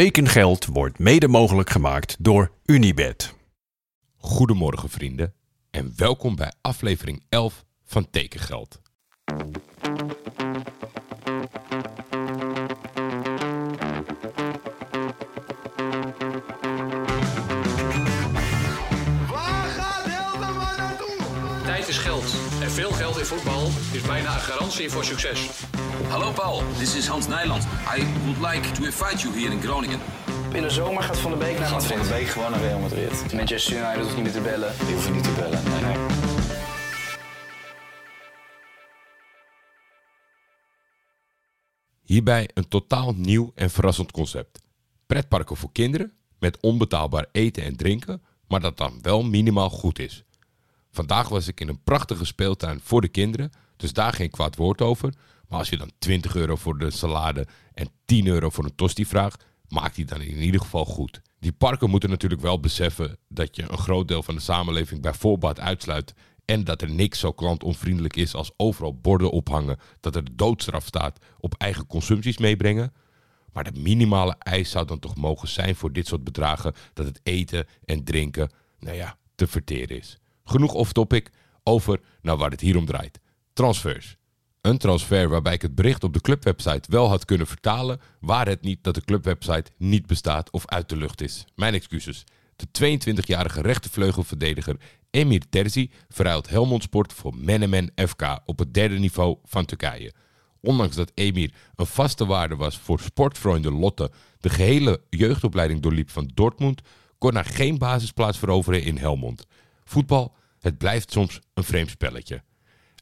[0.00, 3.34] Tekengeld wordt mede mogelijk gemaakt door Unibed.
[4.16, 5.34] Goedemorgen vrienden
[5.70, 8.80] en welkom bij aflevering 11 van Tekengeld.
[19.30, 21.16] Waar gaat Helderman naartoe?
[21.64, 22.34] Tijd is geld.
[22.62, 25.48] En veel geld in voetbal is bijna een garantie voor succes.
[26.14, 27.66] Hallo Paul, this is Hans Nijland.
[27.98, 30.00] I would like to invite you here in Groningen.
[30.52, 32.16] In de zomer gaat Van de Beek naar Gaat Van Madrid.
[32.16, 33.32] de Beek gewoon naar Real Madrid.
[33.32, 34.72] Manchester United hoeft niet meer te bellen.
[34.78, 35.62] Die hoeven niet te bellen.
[35.64, 36.06] Nee, nee.
[42.02, 44.62] Hierbij een totaal nieuw en verrassend concept.
[45.06, 50.24] Pretparken voor kinderen met onbetaalbaar eten en drinken, maar dat dan wel minimaal goed is.
[50.90, 54.82] Vandaag was ik in een prachtige speeltuin voor de kinderen, dus daar geen kwaad woord
[54.82, 55.12] over.
[55.48, 59.06] Maar als je dan 20 euro voor de salade en 10 euro voor een tosti
[59.06, 61.20] vraagt, maakt die dan in ieder geval goed.
[61.38, 65.14] Die parken moeten natuurlijk wel beseffen dat je een groot deel van de samenleving bij
[65.14, 70.24] voorbaat uitsluit en dat er niks zo klantonvriendelijk is als overal borden ophangen dat er
[70.24, 72.92] de doodstraf staat op eigen consumpties meebrengen.
[73.52, 77.20] Maar de minimale eis zou dan toch mogen zijn voor dit soort bedragen dat het
[77.22, 80.18] eten en drinken, nou ja, te verteren is.
[80.44, 81.30] Genoeg off-topic,
[81.62, 83.20] over naar waar het hier om draait.
[83.52, 84.16] Transfers.
[84.64, 88.62] Een transfer waarbij ik het bericht op de clubwebsite wel had kunnen vertalen, waar het
[88.62, 91.44] niet dat de clubwebsite niet bestaat of uit de lucht is.
[91.54, 92.24] Mijn excuses.
[92.56, 94.76] De 22-jarige rechtervleugelverdediger
[95.10, 100.12] Emir Terzi verruilt Helmond Sport voor Menemen FK op het derde niveau van Turkije.
[100.60, 106.30] Ondanks dat Emir een vaste waarde was voor sportvrienden Lotte, de gehele jeugdopleiding doorliep van
[106.34, 106.82] Dortmund,
[107.18, 109.46] kon hij geen basisplaats veroveren in Helmond.
[109.84, 112.42] Voetbal, het blijft soms een vreemd spelletje.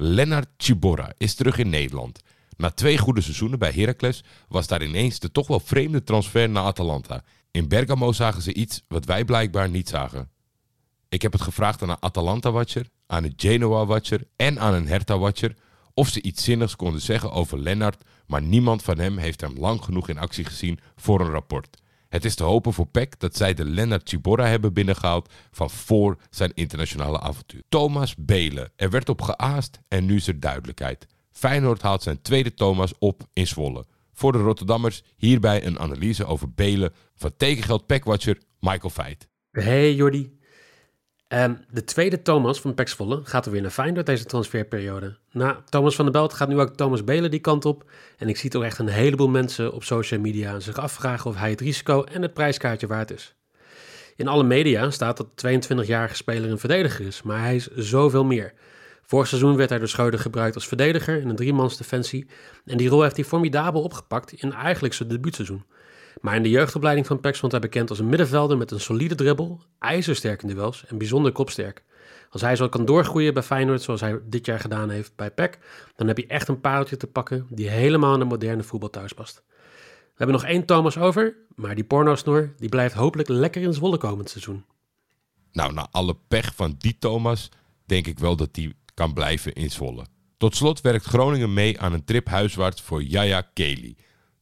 [0.00, 2.20] Lennart Ciborra is terug in Nederland.
[2.56, 6.62] Na twee goede seizoenen bij Heracles was daar ineens de toch wel vreemde transfer naar
[6.62, 7.24] Atalanta.
[7.50, 10.30] In Bergamo zagen ze iets wat wij blijkbaar niet zagen.
[11.08, 15.56] Ik heb het gevraagd aan een Atalanta-watcher, aan een Genoa-watcher en aan een Hertha-watcher
[15.94, 19.84] of ze iets zinnigs konden zeggen over Lennart, maar niemand van hem heeft hem lang
[19.84, 21.76] genoeg in actie gezien voor een rapport.
[22.08, 26.18] Het is te hopen voor PEC dat zij de Lennart Ciborra hebben binnengehaald van voor
[26.30, 27.62] zijn internationale avontuur.
[27.68, 28.72] Thomas Belen.
[28.76, 31.06] Er werd op geaast en nu is er duidelijkheid.
[31.30, 33.84] Feyenoord haalt zijn tweede Thomas op in Zwolle.
[34.12, 39.28] Voor de Rotterdammers hierbij een analyse over Belen van tekengeld PEC-watcher Michael Veit.
[39.50, 40.37] Hey Jordi.
[41.28, 45.16] Ehm, de tweede Thomas van Pax Volle gaat er weer naar Feyenoord deze transferperiode.
[45.32, 47.90] Nou, Thomas van der Belt gaat nu ook Thomas Belen die kant op.
[48.16, 51.50] En ik zie toch echt een heleboel mensen op social media zich afvragen of hij
[51.50, 53.34] het risico en het prijskaartje waard is.
[54.16, 58.24] In alle media staat dat de 22-jarige speler een verdediger is, maar hij is zoveel
[58.24, 58.52] meer.
[59.02, 62.26] Vorig seizoen werd hij door Schreuder gebruikt als verdediger in een driemans defensie.
[62.64, 65.64] En die rol heeft hij formidabel opgepakt in eigenlijk zijn debuutseizoen.
[66.20, 69.14] Maar in de jeugdopleiding van PEC stond hij bekend als een middenvelder met een solide
[69.14, 71.84] dribbel, ijzersterk in duels en bijzonder kopsterk.
[72.30, 75.58] Als hij zo kan doorgroeien bij Feyenoord zoals hij dit jaar gedaan heeft bij PEC,
[75.96, 79.12] dan heb je echt een pareltje te pakken die helemaal in de moderne voetbal thuis
[79.12, 79.42] past.
[80.18, 83.98] We hebben nog één Thomas over, maar die pornosnor die blijft hopelijk lekker in Zwolle
[83.98, 84.64] komend seizoen.
[85.52, 87.50] Nou, na alle pech van die Thomas,
[87.86, 90.06] denk ik wel dat die kan blijven in Zwolle.
[90.36, 93.96] Tot slot werkt Groningen mee aan een trip huiswaarts voor Yaya Kelly,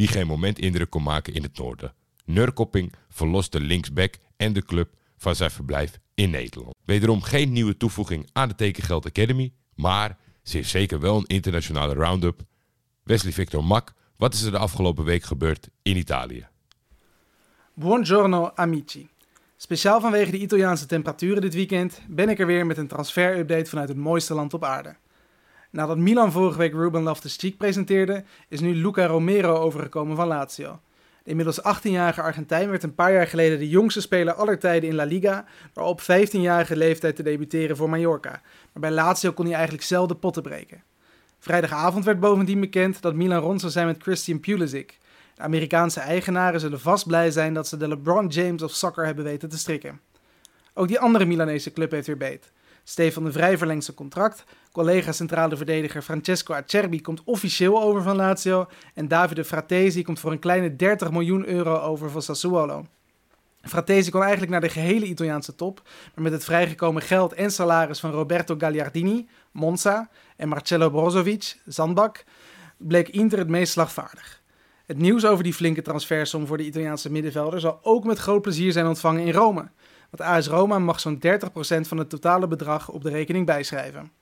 [0.00, 1.94] die geen moment indruk kon maken in het noorden.
[2.24, 6.74] Nurkopping verlost de linksback en de club van zijn verblijf in Nederland.
[6.84, 12.40] Wederom geen nieuwe toevoeging aan de Tekengeld Academy, maar zeer zeker wel een internationale round-up.
[13.02, 16.46] Wesley Victor Mak, wat is er de afgelopen week gebeurd in Italië?
[17.74, 19.08] Buongiorno amici.
[19.56, 23.88] Speciaal vanwege de Italiaanse temperaturen dit weekend ben ik er weer met een transfer-update vanuit
[23.88, 24.96] het mooiste land op aarde.
[25.70, 30.80] Nadat Milan vorige week Ruben Loftus-Cheek presenteerde, is nu Luca Romero overgekomen van Lazio.
[31.22, 34.94] De inmiddels 18-jarige Argentijn werd een paar jaar geleden de jongste speler aller tijden in
[34.94, 38.30] La Liga, door op 15-jarige leeftijd te debuteren voor Mallorca.
[38.72, 40.82] Maar bij Lazio kon hij eigenlijk zelden potten breken.
[41.38, 44.98] Vrijdagavond werd bovendien bekend dat Milan rond zou zijn met Christian Pulisic.
[45.34, 49.24] De Amerikaanse eigenaren zullen vast blij zijn dat ze de LeBron James of soccer hebben
[49.24, 50.00] weten te strikken.
[50.74, 52.50] Ook die andere Milanese club heeft weer beet.
[52.84, 58.16] Stefan de Vrij verlengt zijn contract, collega centrale verdediger Francesco Acerbi komt officieel over van
[58.16, 62.86] Lazio en Davide Fratesi komt voor een kleine 30 miljoen euro over van Sassuolo.
[63.62, 65.82] Fratesi kon eigenlijk naar de gehele Italiaanse top,
[66.14, 72.24] maar met het vrijgekomen geld en salaris van Roberto Gagliardini, Monza, en Marcello Brozovic, Zandbak,
[72.76, 74.42] bleek Inter het meest slagvaardig.
[74.86, 78.72] Het nieuws over die flinke transfersom voor de Italiaanse middenvelder zal ook met groot plezier
[78.72, 79.70] zijn ontvangen in Rome.
[80.10, 84.12] Want AS Roma mag zo'n 30% van het totale bedrag op de rekening bijschrijven.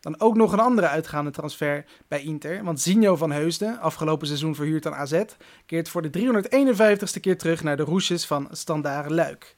[0.00, 2.64] Dan ook nog een andere uitgaande transfer bij Inter.
[2.64, 5.22] Want Zinho van Heusden, afgelopen seizoen verhuurd aan AZ,
[5.66, 9.56] keert voor de 351ste keer terug naar de roesjes van Standard Luik.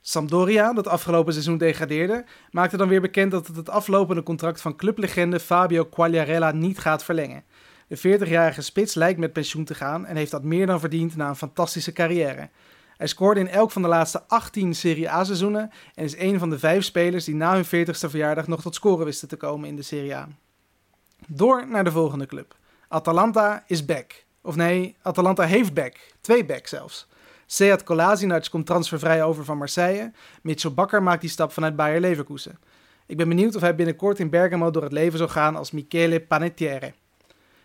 [0.00, 4.76] Sampdoria, dat afgelopen seizoen degradeerde, maakte dan weer bekend dat het het aflopende contract van
[4.76, 7.44] clublegende Fabio Quagliarella niet gaat verlengen.
[7.88, 11.28] De 40-jarige spits lijkt met pensioen te gaan en heeft dat meer dan verdiend na
[11.28, 12.48] een fantastische carrière.
[13.00, 16.58] Hij scoorde in elk van de laatste 18 Serie A-seizoenen en is een van de
[16.58, 19.82] vijf spelers die na hun 40ste verjaardag nog tot scoren wisten te komen in de
[19.82, 20.28] Serie A.
[21.26, 22.56] Door naar de volgende club.
[22.88, 24.24] Atalanta is back.
[24.42, 25.96] Of nee, Atalanta heeft back.
[26.20, 27.08] Twee back zelfs.
[27.46, 30.12] Seat Kolasinac komt transfervrij over van Marseille.
[30.42, 32.58] Mitchell Bakker maakt die stap vanuit Bayer Leverkusen.
[33.06, 36.20] Ik ben benieuwd of hij binnenkort in Bergamo door het leven zal gaan als Michele
[36.20, 36.92] Panettiere.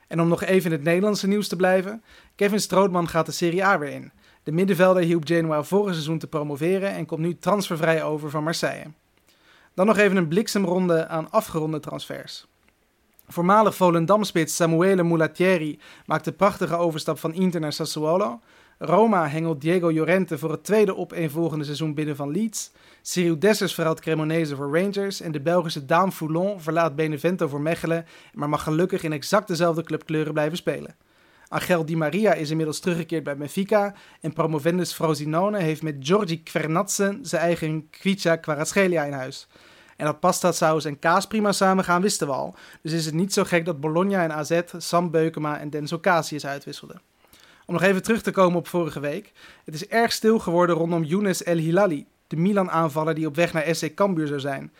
[0.08, 2.04] En om nog even in het Nederlandse nieuws te blijven,
[2.36, 4.12] Kevin Strootman gaat de Serie A weer in.
[4.46, 8.92] De middenvelder hielp Genoa vorig seizoen te promoveren en komt nu transfervrij over van Marseille.
[9.74, 12.48] Dan nog even een bliksemronde aan afgeronde transfers.
[13.28, 18.40] Voormalig Volendam-spits Samuele Mulatieri maakt de prachtige overstap van Inter naar Sassuolo.
[18.78, 22.72] Roma hengelt Diego Llorente voor het tweede opeenvolgende seizoen binnen van Leeds.
[23.02, 25.22] Cyril Dessers verhaalt Cremonese voor Rangers.
[25.22, 28.06] En de Belgische Daan Foulon verlaat Benevento voor Mechelen.
[28.34, 30.96] Maar mag gelukkig in exact dezelfde clubkleuren blijven spelen.
[31.48, 33.94] Angel Di Maria is inmiddels teruggekeerd bij Benfica.
[34.22, 39.48] En promovendus Frosinone heeft met Giorgi Kvernatsen zijn eigen Kvicha Kvaratskhelia in huis.
[39.96, 42.56] En dat pasta saus en kaas prima samen gaan wisten we al.
[42.82, 46.46] Dus is het niet zo gek dat Bologna en AZ Sam Beukema en Denzel Casius
[46.46, 47.02] uitwisselden.
[47.66, 49.32] Om nog even terug te komen op vorige week.
[49.66, 53.76] Het is erg stil geworden rondom Younes El Hilali, de Milan-aanvaller die op weg naar
[53.76, 54.72] SC Cambuur zou zijn.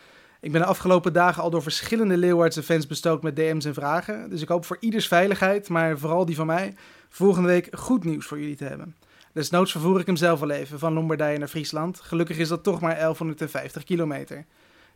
[0.42, 4.30] Ik ben de afgelopen dagen al door verschillende Leeuwardse fans bestookt met DM's en vragen.
[4.30, 6.76] Dus ik hoop voor ieders veiligheid, maar vooral die van mij,
[7.10, 8.96] volgende week goed nieuws voor jullie te hebben.
[9.34, 12.00] Desnoods vervoer ik hem zelf wel even van Lombardije naar Friesland.
[12.00, 14.46] Gelukkig is dat toch maar 1150 kilometer.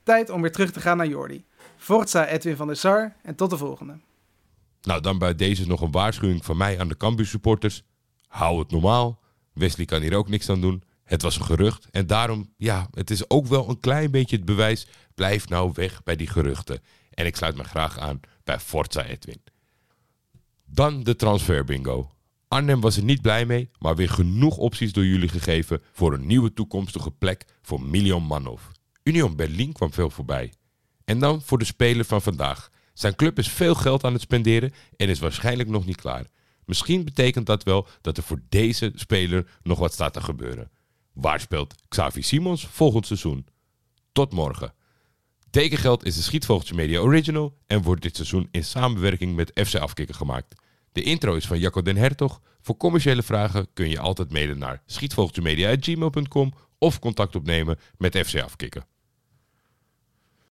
[0.03, 1.45] Tijd om weer terug te gaan naar Jordi.
[1.77, 3.97] Forza Edwin van der Sar en tot de volgende.
[4.81, 7.83] Nou, dan bij deze nog een waarschuwing van mij aan de Cambuur supporters.
[8.27, 9.19] Hou het normaal.
[9.53, 10.83] Wesley kan hier ook niks aan doen.
[11.03, 11.87] Het was een gerucht.
[11.91, 14.87] En daarom, ja, het is ook wel een klein beetje het bewijs.
[15.19, 16.81] Blijf nou weg bij die geruchten.
[17.13, 19.41] En ik sluit me graag aan bij Forza Edwin.
[20.65, 22.11] Dan de transfer bingo.
[22.47, 26.25] Arnhem was er niet blij mee, maar weer genoeg opties door jullie gegeven voor een
[26.25, 28.61] nieuwe toekomstige plek voor Milion Manov.
[29.03, 30.53] Union Berlin kwam veel voorbij.
[31.05, 32.69] En dan voor de speler van vandaag.
[32.93, 36.25] Zijn club is veel geld aan het spenderen en is waarschijnlijk nog niet klaar.
[36.65, 40.71] Misschien betekent dat wel dat er voor deze speler nog wat staat te gebeuren.
[41.13, 43.45] Waar speelt Xavi Simons volgend seizoen?
[44.11, 44.73] Tot morgen.
[45.51, 50.15] Tekengeld is de Schietvogeltje Media Original en wordt dit seizoen in samenwerking met FC Afkikken
[50.15, 50.55] gemaakt.
[50.91, 52.41] De intro is van Jacco den Hertog.
[52.61, 58.85] Voor commerciële vragen kun je altijd mailen naar schietvogeltjemedia.gmail.com of contact opnemen met FC Afkikken.